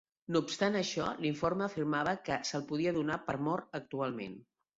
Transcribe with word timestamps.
No 0.35 0.39
obstant 0.43 0.77
això, 0.77 1.03
l'informe 1.25 1.63
afirmava 1.65 2.15
que 2.31 2.39
se'l 2.51 2.65
podia 2.73 2.95
donar 2.97 3.19
per 3.29 3.37
mort 3.51 3.79
actualment. 3.83 4.37